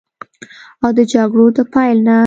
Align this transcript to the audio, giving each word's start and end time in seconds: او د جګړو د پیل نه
او 0.83 0.89
د 0.97 0.99
جګړو 1.13 1.45
د 1.55 1.57
پیل 1.73 1.97
نه 2.07 2.17